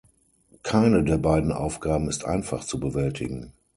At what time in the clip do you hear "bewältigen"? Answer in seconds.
2.79-3.53